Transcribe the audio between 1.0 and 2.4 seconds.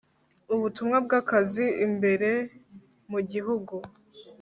bw akazi imbere